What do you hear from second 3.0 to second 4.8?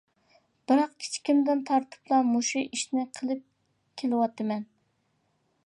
قىلىپ كېلىۋاتىمەن.